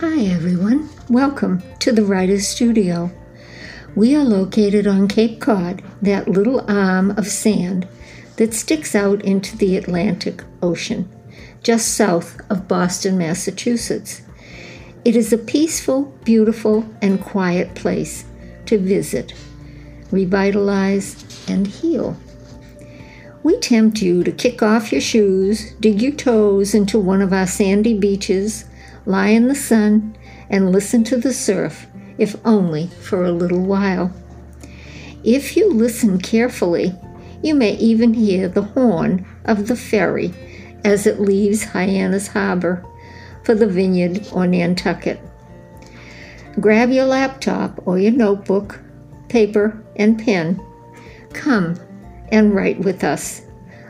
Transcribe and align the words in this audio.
Hi, 0.00 0.22
everyone. 0.22 0.88
Welcome 1.10 1.62
to 1.80 1.92
the 1.92 2.04
Writer's 2.04 2.48
Studio. 2.48 3.10
We 3.94 4.16
are 4.16 4.24
located 4.24 4.86
on 4.86 5.08
Cape 5.08 5.42
Cod, 5.42 5.82
that 6.00 6.26
little 6.26 6.64
arm 6.70 7.10
of 7.18 7.26
sand 7.26 7.86
that 8.36 8.54
sticks 8.54 8.94
out 8.94 9.22
into 9.22 9.58
the 9.58 9.76
Atlantic 9.76 10.42
Ocean, 10.62 11.06
just 11.62 11.98
south 11.98 12.40
of 12.48 12.66
Boston, 12.66 13.18
Massachusetts. 13.18 14.22
It 15.04 15.16
is 15.16 15.34
a 15.34 15.38
peaceful, 15.38 16.04
beautiful, 16.24 16.88
and 17.02 17.20
quiet 17.20 17.74
place 17.74 18.24
to 18.64 18.78
visit, 18.78 19.34
revitalize, 20.10 21.46
and 21.46 21.66
heal. 21.66 22.16
We 23.42 23.58
tempt 23.58 24.00
you 24.00 24.24
to 24.24 24.32
kick 24.32 24.62
off 24.62 24.92
your 24.92 25.02
shoes, 25.02 25.74
dig 25.74 26.00
your 26.00 26.12
toes 26.12 26.72
into 26.72 26.98
one 26.98 27.20
of 27.20 27.34
our 27.34 27.46
sandy 27.46 27.98
beaches, 27.98 28.64
lie 29.10 29.28
in 29.28 29.48
the 29.48 29.54
sun, 29.54 30.16
and 30.48 30.72
listen 30.72 31.04
to 31.04 31.16
the 31.16 31.32
surf, 31.32 31.86
if 32.18 32.36
only 32.46 32.86
for 32.86 33.24
a 33.24 33.32
little 33.32 33.62
while. 33.62 34.12
If 35.24 35.56
you 35.56 35.72
listen 35.72 36.18
carefully, 36.18 36.94
you 37.42 37.54
may 37.54 37.72
even 37.76 38.14
hear 38.14 38.48
the 38.48 38.62
horn 38.62 39.26
of 39.44 39.66
the 39.66 39.76
ferry 39.76 40.32
as 40.84 41.06
it 41.06 41.20
leaves 41.20 41.64
Hyannis 41.64 42.28
Harbor 42.28 42.84
for 43.44 43.54
the 43.54 43.66
vineyard 43.66 44.26
or 44.32 44.46
Nantucket. 44.46 45.20
Grab 46.58 46.90
your 46.90 47.06
laptop 47.06 47.86
or 47.86 47.98
your 47.98 48.12
notebook, 48.12 48.80
paper, 49.28 49.82
and 49.96 50.18
pen. 50.18 50.60
Come 51.32 51.76
and 52.32 52.54
write 52.54 52.80
with 52.80 53.04
us. 53.04 53.42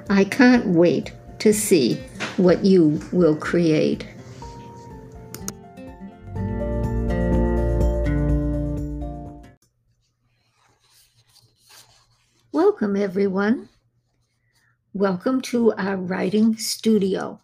I 0.09 0.24
can't 0.24 0.66
wait 0.66 1.12
to 1.41 1.52
see 1.52 1.95
what 2.37 2.65
you 2.65 3.01
will 3.12 3.37
create. 3.37 4.07
Welcome, 12.80 13.02
everyone. 13.02 13.68
Welcome 14.95 15.42
to 15.42 15.74
our 15.74 15.98
writing 15.98 16.56
studio. 16.56 17.38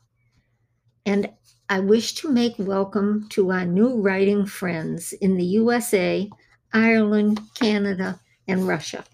And 1.05 1.31
I 1.69 1.81
wish 1.81 2.15
to 2.15 2.33
make 2.33 2.55
welcome 2.59 3.29
to 3.33 3.53
our 3.53 3.67
new 3.67 4.01
writing 4.01 4.47
friends 4.47 5.13
in 5.13 5.37
the 5.37 5.45
USA, 5.45 6.31
Ireland, 6.73 7.43
Canada, 7.55 8.19
and 8.49 8.67
Russia. 8.67 9.05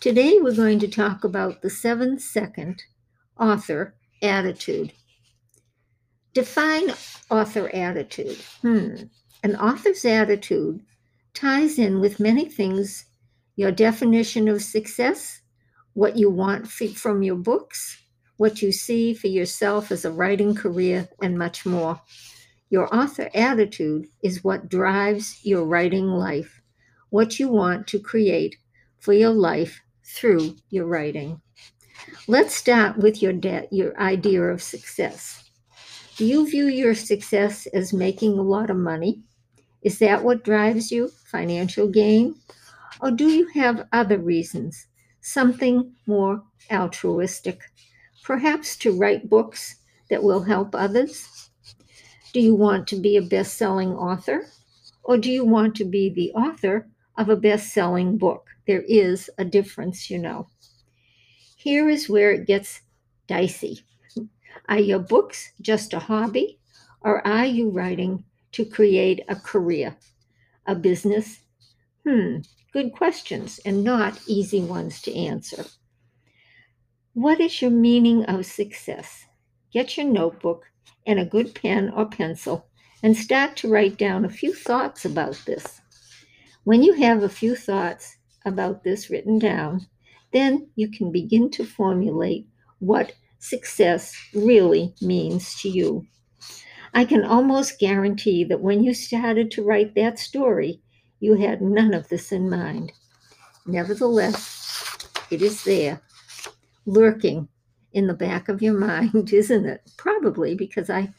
Today 0.00 0.38
we're 0.40 0.56
going 0.56 0.80
to 0.80 0.88
talk 0.88 1.22
about 1.22 1.62
the 1.62 1.70
seven 1.70 2.18
second 2.18 2.82
author 3.38 3.94
attitude. 4.20 4.92
Define 6.34 6.92
author 7.30 7.70
attitude. 7.72 8.38
Hmm. 8.62 8.94
An 9.44 9.54
author's 9.54 10.04
attitude 10.04 10.80
ties 11.34 11.78
in 11.78 12.00
with 12.00 12.18
many 12.18 12.46
things 12.46 13.04
your 13.56 13.70
definition 13.70 14.48
of 14.48 14.62
success, 14.62 15.40
what 15.94 16.16
you 16.16 16.30
want 16.30 16.66
from 16.68 17.22
your 17.22 17.36
books, 17.36 18.02
what 18.36 18.62
you 18.62 18.72
see 18.72 19.14
for 19.14 19.28
yourself 19.28 19.92
as 19.92 20.04
a 20.04 20.10
writing 20.10 20.54
career, 20.54 21.08
and 21.20 21.38
much 21.38 21.66
more. 21.66 22.00
Your 22.70 22.92
author 22.94 23.28
attitude 23.34 24.06
is 24.22 24.42
what 24.42 24.70
drives 24.70 25.44
your 25.44 25.64
writing 25.64 26.06
life, 26.06 26.62
what 27.10 27.38
you 27.38 27.48
want 27.48 27.86
to 27.88 27.98
create 27.98 28.56
for 28.98 29.12
your 29.12 29.30
life 29.30 29.80
through 30.04 30.56
your 30.70 30.86
writing. 30.86 31.40
Let's 32.26 32.54
start 32.54 32.96
with 32.96 33.22
your 33.22 33.34
de- 33.34 33.68
your 33.70 33.98
idea 34.00 34.42
of 34.42 34.62
success. 34.62 35.50
Do 36.16 36.24
you 36.24 36.48
view 36.48 36.66
your 36.66 36.94
success 36.94 37.66
as 37.66 37.92
making 37.92 38.38
a 38.38 38.42
lot 38.42 38.70
of 38.70 38.76
money? 38.76 39.22
Is 39.82 39.98
that 39.98 40.22
what 40.24 40.44
drives 40.44 40.90
you? 40.90 41.08
Financial 41.08 41.88
gain? 41.88 42.36
Or 43.00 43.10
do 43.10 43.28
you 43.28 43.46
have 43.54 43.88
other 43.92 44.18
reasons? 44.18 44.86
Something 45.20 45.92
more 46.06 46.42
altruistic? 46.70 47.60
Perhaps 48.22 48.76
to 48.78 48.92
write 48.92 49.28
books 49.28 49.76
that 50.10 50.22
will 50.22 50.42
help 50.42 50.74
others? 50.74 51.50
Do 52.32 52.40
you 52.40 52.54
want 52.54 52.86
to 52.88 52.96
be 52.96 53.16
a 53.16 53.22
best 53.22 53.56
selling 53.56 53.92
author? 53.92 54.46
Or 55.04 55.16
do 55.16 55.30
you 55.30 55.44
want 55.44 55.74
to 55.76 55.84
be 55.84 56.10
the 56.10 56.32
author 56.32 56.88
of 57.18 57.28
a 57.28 57.36
best 57.36 57.72
selling 57.72 58.18
book? 58.18 58.46
There 58.66 58.82
is 58.82 59.28
a 59.38 59.44
difference, 59.44 60.08
you 60.10 60.18
know. 60.18 60.48
Here 61.56 61.88
is 61.88 62.08
where 62.08 62.32
it 62.32 62.46
gets 62.46 62.80
dicey. 63.26 63.84
Are 64.68 64.78
your 64.78 64.98
books 64.98 65.52
just 65.60 65.92
a 65.92 65.98
hobby, 65.98 66.58
or 67.00 67.26
are 67.26 67.46
you 67.46 67.70
writing 67.70 68.24
to 68.52 68.64
create 68.64 69.22
a 69.28 69.36
career, 69.36 69.96
a 70.66 70.74
business? 70.74 71.40
Hmm, 72.06 72.38
good 72.72 72.92
questions 72.92 73.60
and 73.64 73.84
not 73.84 74.20
easy 74.26 74.62
ones 74.62 75.02
to 75.02 75.14
answer. 75.14 75.64
What 77.14 77.40
is 77.40 77.60
your 77.60 77.70
meaning 77.70 78.24
of 78.24 78.46
success? 78.46 79.26
Get 79.72 79.96
your 79.96 80.06
notebook 80.06 80.64
and 81.06 81.18
a 81.18 81.26
good 81.26 81.54
pen 81.54 81.90
or 81.90 82.06
pencil 82.06 82.66
and 83.02 83.16
start 83.16 83.56
to 83.56 83.68
write 83.68 83.98
down 83.98 84.24
a 84.24 84.30
few 84.30 84.54
thoughts 84.54 85.04
about 85.04 85.40
this. 85.46 85.80
When 86.64 86.82
you 86.82 86.94
have 86.94 87.22
a 87.22 87.28
few 87.28 87.56
thoughts, 87.56 88.16
about 88.44 88.84
this 88.84 89.10
written 89.10 89.38
down, 89.38 89.86
then 90.32 90.68
you 90.74 90.90
can 90.90 91.12
begin 91.12 91.50
to 91.50 91.64
formulate 91.64 92.46
what 92.78 93.12
success 93.38 94.14
really 94.34 94.94
means 95.00 95.60
to 95.60 95.68
you. 95.68 96.06
I 96.94 97.04
can 97.04 97.24
almost 97.24 97.78
guarantee 97.78 98.44
that 98.44 98.60
when 98.60 98.82
you 98.82 98.94
started 98.94 99.50
to 99.52 99.64
write 99.64 99.94
that 99.94 100.18
story, 100.18 100.81
you 101.22 101.36
had 101.36 101.62
none 101.62 101.94
of 101.94 102.08
this 102.08 102.32
in 102.32 102.50
mind. 102.50 102.90
Nevertheless, 103.64 104.98
it 105.30 105.40
is 105.40 105.62
there, 105.62 106.02
lurking 106.84 107.46
in 107.92 108.08
the 108.08 108.14
back 108.14 108.48
of 108.48 108.60
your 108.60 108.74
mind, 108.78 109.32
isn't 109.32 109.64
it? 109.64 109.88
Probably 109.96 110.56
because 110.56 110.90
I 110.90 111.10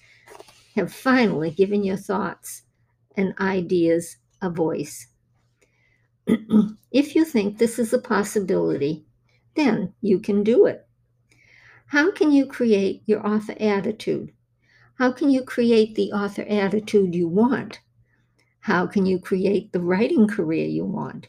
have 0.76 0.92
finally 0.94 1.52
given 1.52 1.86
your 1.86 1.96
thoughts 1.96 2.64
and 3.16 3.34
ideas 3.40 4.18
a 4.42 4.50
voice. 4.50 5.08
if 6.92 7.16
you 7.16 7.24
think 7.24 7.58
this 7.58 7.80
is 7.80 7.94
a 7.94 7.98
possibility, 7.98 9.06
then 9.56 9.94
you 10.02 10.20
can 10.20 10.44
do 10.44 10.66
it. 10.66 10.86
How 11.88 12.12
can 12.12 12.34
you 12.34 12.46
create 12.46 13.04
your 13.06 13.26
author 13.26 13.56
attitude? 13.58 14.34
How 14.96 15.14
can 15.14 15.30
you 15.30 15.44
create 15.44 15.96
the 15.96 16.12
author 16.12 16.46
attitude 16.50 17.16
you 17.16 17.30
want? 17.30 17.80
How 18.64 18.88
can 18.88 19.06
you 19.06 19.20
create 19.20 19.74
the 19.74 19.82
writing 19.82 20.26
career 20.26 20.66
you 20.66 20.86
want? 20.86 21.28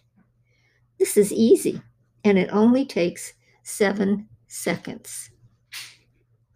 This 1.01 1.17
is 1.17 1.33
easy, 1.33 1.83
and 2.23 2.39
it 2.39 2.49
only 2.53 2.85
takes 2.85 3.33
seven 3.65 4.29
seconds. 4.47 5.31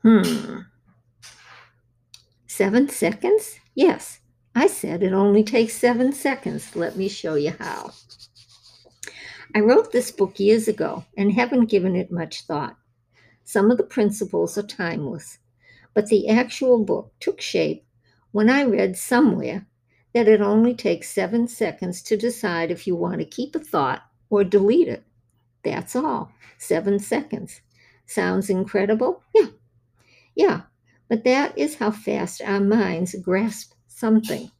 Hmm. 0.02 0.60
Seven 2.46 2.88
seconds? 2.88 3.58
Yes, 3.74 4.20
I 4.54 4.68
said 4.68 5.02
it 5.02 5.12
only 5.12 5.42
takes 5.42 5.74
seven 5.74 6.12
seconds. 6.12 6.76
Let 6.76 6.96
me 6.96 7.08
show 7.08 7.34
you 7.34 7.56
how. 7.58 7.90
I 9.56 9.58
wrote 9.58 9.90
this 9.90 10.12
book 10.12 10.38
years 10.38 10.68
ago 10.68 11.04
and 11.16 11.32
haven't 11.32 11.70
given 11.70 11.96
it 11.96 12.12
much 12.12 12.42
thought. 12.42 12.76
Some 13.42 13.72
of 13.72 13.78
the 13.78 13.82
principles 13.82 14.56
are 14.56 14.62
timeless, 14.62 15.40
but 15.92 16.06
the 16.06 16.28
actual 16.28 16.84
book 16.84 17.10
took 17.18 17.40
shape 17.40 17.84
when 18.30 18.48
I 18.48 18.62
read 18.62 18.96
somewhere 18.96 19.66
that 20.18 20.26
it 20.26 20.40
only 20.40 20.74
takes 20.74 21.08
seven 21.08 21.46
seconds 21.46 22.02
to 22.02 22.16
decide 22.16 22.72
if 22.72 22.88
you 22.88 22.96
want 22.96 23.20
to 23.20 23.24
keep 23.24 23.54
a 23.54 23.60
thought 23.60 24.02
or 24.30 24.42
delete 24.42 24.88
it. 24.88 25.04
That's 25.62 25.94
all. 25.94 26.32
Seven 26.58 26.98
seconds. 26.98 27.60
Sounds 28.04 28.50
incredible? 28.50 29.22
Yeah. 29.32 29.46
Yeah. 30.34 30.62
But 31.08 31.22
that 31.22 31.56
is 31.56 31.76
how 31.76 31.92
fast 31.92 32.42
our 32.42 32.58
minds 32.58 33.14
grasp 33.22 33.74
something. 33.86 34.50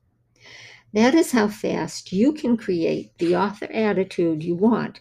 That 0.92 1.12
is 1.12 1.32
how 1.32 1.48
fast 1.48 2.12
you 2.12 2.32
can 2.32 2.56
create 2.56 3.10
the 3.18 3.34
author 3.34 3.66
attitude 3.72 4.44
you 4.44 4.54
want. 4.54 5.00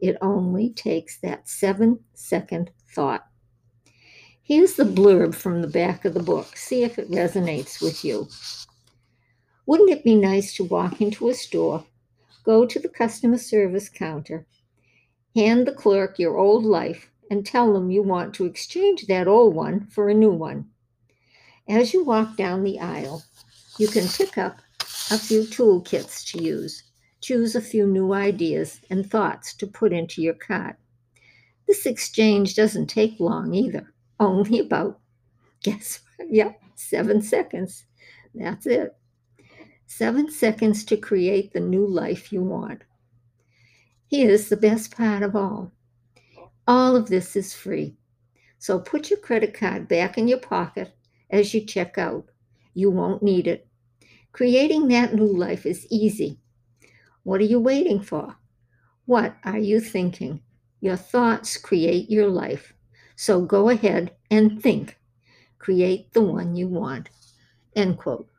It 0.00 0.16
only 0.22 0.70
takes 0.70 1.18
that 1.18 1.50
seven 1.50 2.00
second 2.14 2.70
thought. 2.88 3.26
Here's 4.42 4.72
the 4.72 4.84
blurb 4.84 5.34
from 5.34 5.60
the 5.60 5.68
back 5.68 6.06
of 6.06 6.14
the 6.14 6.22
book. 6.22 6.56
See 6.56 6.82
if 6.82 6.98
it 6.98 7.10
resonates 7.10 7.82
with 7.82 8.06
you. 8.06 8.28
Wouldn't 9.64 9.90
it 9.90 10.02
be 10.02 10.16
nice 10.16 10.54
to 10.54 10.64
walk 10.64 11.00
into 11.00 11.28
a 11.28 11.34
store, 11.34 11.84
go 12.44 12.66
to 12.66 12.78
the 12.80 12.88
customer 12.88 13.38
service 13.38 13.88
counter, 13.88 14.46
hand 15.36 15.66
the 15.66 15.72
clerk 15.72 16.18
your 16.18 16.36
old 16.36 16.64
life, 16.64 17.10
and 17.30 17.46
tell 17.46 17.72
them 17.72 17.90
you 17.90 18.02
want 18.02 18.34
to 18.34 18.44
exchange 18.44 19.06
that 19.06 19.28
old 19.28 19.54
one 19.54 19.86
for 19.86 20.08
a 20.08 20.14
new 20.14 20.32
one? 20.32 20.68
As 21.68 21.94
you 21.94 22.04
walk 22.04 22.36
down 22.36 22.64
the 22.64 22.80
aisle, 22.80 23.22
you 23.78 23.86
can 23.86 24.08
pick 24.08 24.36
up 24.36 24.58
a 25.10 25.18
few 25.18 25.42
toolkits 25.42 26.24
to 26.32 26.42
use. 26.42 26.82
Choose 27.20 27.54
a 27.54 27.60
few 27.60 27.86
new 27.86 28.12
ideas 28.12 28.80
and 28.90 29.08
thoughts 29.08 29.54
to 29.54 29.66
put 29.68 29.92
into 29.92 30.20
your 30.20 30.34
cart. 30.34 30.76
This 31.68 31.86
exchange 31.86 32.56
doesn't 32.56 32.88
take 32.88 33.20
long 33.20 33.54
either, 33.54 33.94
only 34.18 34.58
about, 34.58 34.98
guess, 35.62 36.00
what? 36.16 36.32
yep, 36.32 36.60
seven 36.74 37.22
seconds. 37.22 37.84
That's 38.34 38.66
it. 38.66 38.96
Seven 39.94 40.30
seconds 40.30 40.86
to 40.86 40.96
create 40.96 41.52
the 41.52 41.60
new 41.60 41.86
life 41.86 42.32
you 42.32 42.42
want. 42.42 42.82
Here's 44.08 44.48
the 44.48 44.56
best 44.56 44.96
part 44.96 45.22
of 45.22 45.36
all 45.36 45.70
all 46.66 46.96
of 46.96 47.08
this 47.08 47.36
is 47.36 47.52
free. 47.52 47.98
So 48.58 48.78
put 48.78 49.10
your 49.10 49.18
credit 49.18 49.52
card 49.52 49.88
back 49.88 50.16
in 50.16 50.28
your 50.28 50.38
pocket 50.38 50.96
as 51.28 51.52
you 51.52 51.60
check 51.66 51.98
out. 51.98 52.24
You 52.72 52.90
won't 52.90 53.22
need 53.22 53.46
it. 53.46 53.68
Creating 54.32 54.88
that 54.88 55.12
new 55.12 55.26
life 55.26 55.66
is 55.66 55.86
easy. 55.90 56.40
What 57.22 57.42
are 57.42 57.52
you 57.52 57.60
waiting 57.60 58.00
for? 58.00 58.36
What 59.04 59.36
are 59.44 59.58
you 59.58 59.78
thinking? 59.78 60.40
Your 60.80 60.96
thoughts 60.96 61.58
create 61.58 62.10
your 62.10 62.28
life. 62.28 62.72
So 63.14 63.42
go 63.42 63.68
ahead 63.68 64.12
and 64.30 64.62
think. 64.62 64.98
Create 65.58 66.14
the 66.14 66.22
one 66.22 66.56
you 66.56 66.66
want. 66.66 67.10
End 67.76 67.98
quote. 67.98 68.30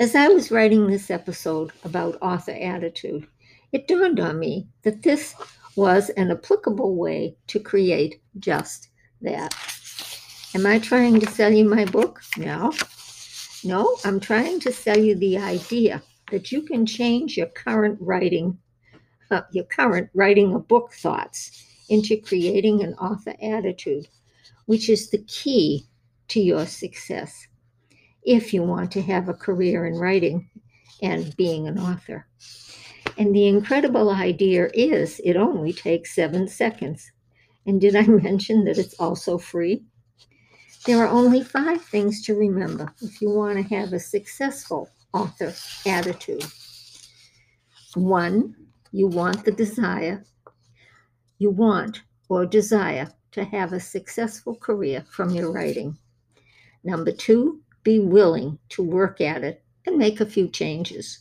As 0.00 0.16
I 0.16 0.26
was 0.26 0.50
writing 0.50 0.88
this 0.88 1.08
episode 1.08 1.70
about 1.84 2.18
author 2.20 2.50
attitude, 2.50 3.28
it 3.70 3.86
dawned 3.86 4.18
on 4.18 4.40
me 4.40 4.66
that 4.82 5.04
this 5.04 5.36
was 5.76 6.10
an 6.10 6.32
applicable 6.32 6.96
way 6.96 7.36
to 7.46 7.60
create 7.60 8.20
just 8.40 8.88
that. 9.22 9.54
Am 10.52 10.66
I 10.66 10.80
trying 10.80 11.20
to 11.20 11.30
sell 11.30 11.52
you 11.52 11.64
my 11.64 11.84
book? 11.84 12.22
No. 12.36 12.72
No, 13.62 13.96
I'm 14.04 14.18
trying 14.18 14.58
to 14.60 14.72
sell 14.72 14.98
you 14.98 15.14
the 15.14 15.38
idea 15.38 16.02
that 16.32 16.50
you 16.50 16.62
can 16.62 16.86
change 16.86 17.36
your 17.36 17.46
current 17.46 17.96
writing, 18.00 18.58
uh, 19.30 19.42
your 19.52 19.64
current 19.64 20.10
writing 20.12 20.54
a 20.54 20.58
book 20.58 20.92
thoughts 20.92 21.64
into 21.88 22.16
creating 22.16 22.82
an 22.82 22.94
author 22.94 23.34
attitude, 23.40 24.08
which 24.66 24.88
is 24.88 25.10
the 25.10 25.22
key 25.28 25.86
to 26.26 26.40
your 26.40 26.66
success 26.66 27.46
if 28.24 28.54
you 28.54 28.62
want 28.62 28.90
to 28.92 29.02
have 29.02 29.28
a 29.28 29.34
career 29.34 29.86
in 29.86 29.94
writing 29.94 30.48
and 31.02 31.36
being 31.36 31.68
an 31.68 31.78
author. 31.78 32.26
And 33.16 33.34
the 33.34 33.46
incredible 33.46 34.10
idea 34.10 34.70
is 34.74 35.20
it 35.24 35.36
only 35.36 35.72
takes 35.72 36.14
seven 36.14 36.48
seconds. 36.48 37.10
And 37.66 37.80
did 37.80 37.94
I 37.94 38.02
mention 38.06 38.64
that 38.64 38.78
it's 38.78 38.94
also 38.94 39.38
free? 39.38 39.84
There 40.86 40.98
are 40.98 41.08
only 41.08 41.42
five 41.42 41.82
things 41.82 42.22
to 42.26 42.34
remember 42.34 42.92
if 43.00 43.22
you 43.22 43.30
want 43.30 43.56
to 43.56 43.74
have 43.74 43.92
a 43.92 44.00
successful 44.00 44.90
author 45.14 45.54
attitude. 45.86 46.44
One, 47.94 48.54
you 48.92 49.06
want 49.06 49.44
the 49.44 49.52
desire, 49.52 50.24
you 51.38 51.50
want 51.50 52.02
or 52.28 52.44
desire 52.44 53.08
to 53.32 53.44
have 53.44 53.72
a 53.72 53.80
successful 53.80 54.56
career 54.56 55.04
from 55.08 55.30
your 55.30 55.50
writing. 55.52 55.96
Number 56.84 57.12
two, 57.12 57.60
be 57.84 58.00
willing 58.00 58.58
to 58.70 58.82
work 58.82 59.20
at 59.20 59.44
it 59.44 59.62
and 59.86 59.96
make 59.96 60.20
a 60.20 60.26
few 60.26 60.48
changes. 60.48 61.20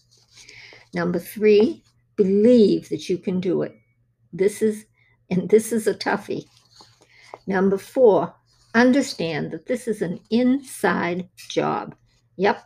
Number 0.93 1.19
three, 1.19 1.83
believe 2.15 2.89
that 2.89 3.09
you 3.09 3.17
can 3.17 3.39
do 3.39 3.61
it. 3.61 3.75
This 4.31 4.61
is, 4.61 4.85
and 5.29 5.49
this 5.49 5.71
is 5.71 5.85
a 5.85 5.93
toughie. 5.93 6.45
Number 7.45 7.77
four, 7.77 8.33
understand 8.73 9.51
that 9.51 9.65
this 9.65 9.87
is 9.87 10.01
an 10.01 10.19
inside 10.29 11.29
job. 11.49 11.95
Yep, 12.37 12.63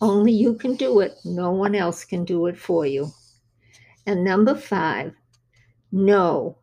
only 0.00 0.32
you 0.32 0.54
can 0.54 0.76
do 0.76 1.00
it. 1.00 1.14
No 1.24 1.50
one 1.50 1.74
else 1.74 2.04
can 2.04 2.24
do 2.24 2.46
it 2.46 2.58
for 2.58 2.86
you. 2.86 3.08
And 4.06 4.24
number 4.24 4.54
five, 4.54 5.12
know 5.92 6.58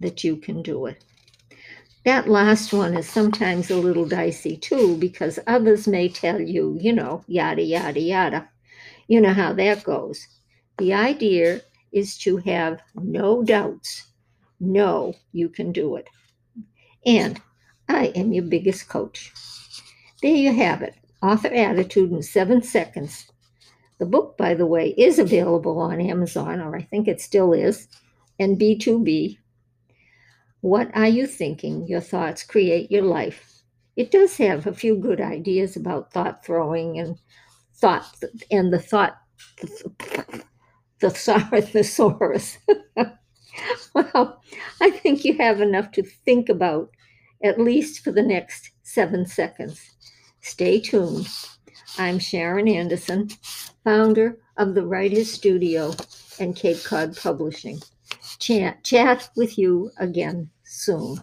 that 0.00 0.24
you 0.24 0.36
can 0.36 0.62
do 0.62 0.86
it. 0.86 1.04
That 2.04 2.28
last 2.28 2.72
one 2.72 2.96
is 2.96 3.08
sometimes 3.08 3.70
a 3.70 3.76
little 3.76 4.06
dicey 4.06 4.56
too, 4.56 4.96
because 4.96 5.38
others 5.46 5.86
may 5.86 6.08
tell 6.08 6.40
you, 6.40 6.78
you 6.80 6.92
know, 6.92 7.24
yada, 7.26 7.62
yada, 7.62 8.00
yada. 8.00 8.48
You 9.06 9.20
know 9.20 9.34
how 9.34 9.52
that 9.54 9.84
goes. 9.84 10.26
The 10.78 10.94
idea 10.94 11.60
is 11.92 12.16
to 12.18 12.38
have 12.38 12.80
no 12.94 13.42
doubts. 13.42 14.06
Know 14.60 15.14
you 15.32 15.48
can 15.48 15.72
do 15.72 15.96
it. 15.96 16.08
And 17.04 17.40
I 17.88 18.06
am 18.14 18.32
your 18.32 18.44
biggest 18.44 18.88
coach. 18.88 19.32
There 20.22 20.34
you 20.34 20.52
have 20.54 20.80
it 20.82 20.94
Author 21.22 21.48
Attitude 21.48 22.12
in 22.12 22.22
Seven 22.22 22.62
Seconds. 22.62 23.30
The 23.98 24.06
book, 24.06 24.38
by 24.38 24.54
the 24.54 24.64
way, 24.64 24.94
is 24.96 25.18
available 25.18 25.78
on 25.78 26.00
Amazon, 26.00 26.60
or 26.60 26.74
I 26.74 26.82
think 26.82 27.06
it 27.06 27.20
still 27.20 27.52
is, 27.52 27.88
and 28.38 28.58
B2B. 28.58 29.36
What 30.60 30.90
are 30.94 31.08
you 31.08 31.26
thinking? 31.26 31.86
Your 31.86 32.00
thoughts 32.00 32.42
create 32.42 32.90
your 32.90 33.02
life. 33.02 33.62
It 33.96 34.10
does 34.10 34.36
have 34.36 34.66
a 34.66 34.72
few 34.72 34.96
good 34.96 35.20
ideas 35.20 35.76
about 35.76 36.12
thought 36.12 36.44
throwing 36.44 36.98
and 36.98 37.18
thought 37.76 38.06
and 38.50 38.72
the 38.72 38.78
thought 38.78 39.16
the 41.00 41.10
thesaurus. 41.72 42.58
well, 43.94 44.42
I 44.80 44.90
think 44.90 45.24
you 45.24 45.36
have 45.38 45.60
enough 45.60 45.92
to 45.92 46.02
think 46.02 46.48
about 46.48 46.90
at 47.42 47.60
least 47.60 48.04
for 48.04 48.12
the 48.12 48.22
next 48.22 48.70
seven 48.82 49.26
seconds. 49.26 49.80
Stay 50.42 50.80
tuned. 50.80 51.28
I'm 51.98 52.18
Sharon 52.18 52.68
Anderson, 52.68 53.28
founder 53.84 54.38
of 54.56 54.74
the 54.74 54.86
Writers 54.86 55.32
Studio 55.32 55.94
and 56.38 56.54
Cape 56.54 56.82
Cod 56.84 57.16
Publishing. 57.16 57.80
Chat, 58.38 58.84
chat 58.84 59.30
with 59.36 59.58
you 59.58 59.90
again 59.98 60.50
soon. 60.62 61.18